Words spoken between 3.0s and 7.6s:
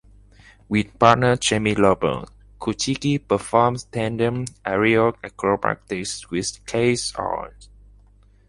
performed tandem aerial acrobatics with skates on.